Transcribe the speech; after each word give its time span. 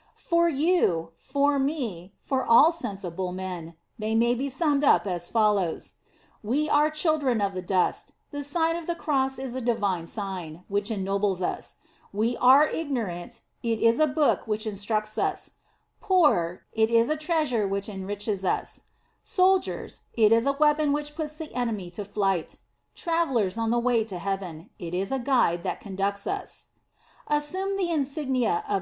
In 0.00 0.24
the 0.30 0.42
Nineteenth 0.44 0.48
Century. 0.48 0.66
59 0.66 0.80
For 0.80 0.86
you, 0.88 1.12
for 1.16 1.58
me, 1.58 2.12
for 2.20 2.44
all 2.46 2.72
sensible 2.72 3.32
men, 3.32 3.74
they 3.98 4.14
may 4.14 4.34
be 4.34 4.48
summed 4.48 4.82
up 4.82 5.06
as 5.06 5.28
follows: 5.28 5.92
We 6.42 6.70
are 6.70 6.88
children 6.88 7.42
of 7.42 7.52
the 7.52 7.60
dust, 7.60 8.12
the 8.30 8.42
Sign 8.42 8.76
of 8.76 8.86
the 8.86 8.94
Cross 8.94 9.38
is 9.38 9.54
a 9.54 9.60
divine 9.60 10.06
Sign, 10.06 10.64
which 10.68 10.90
ennobles 10.90 11.42
us; 11.42 11.76
we 12.14 12.34
are 12.38 12.66
ignorant, 12.66 13.42
it 13.62 13.78
is 13.80 14.00
a 14.00 14.06
book 14.06 14.46
which 14.48 14.66
instructs 14.66 15.18
us; 15.18 15.50
poor, 16.00 16.62
it 16.72 16.88
is 16.88 17.10
a 17.10 17.14
treasure 17.18 17.68
which 17.68 17.86
enriches 17.86 18.42
us; 18.42 18.84
soldiers, 19.22 20.00
it 20.14 20.32
is 20.32 20.46
a 20.46 20.52
weapon 20.52 20.94
which 20.94 21.14
puts 21.14 21.36
the 21.36 21.52
enemy 21.54 21.90
to 21.90 22.06
flight; 22.06 22.56
travellers 22.94 23.58
on 23.58 23.68
the 23.70 23.78
way 23.78 24.02
to 24.04 24.16
heaven, 24.18 24.70
it 24.78 24.94
is 24.94 25.12
a 25.12 25.18
guide 25.18 25.62
that 25.62 25.78
conducts 25.78 26.26
us. 26.26 26.68
Assume 27.26 27.76
the 27.76 27.90
insignia 27.90 28.64
of. 28.66 28.78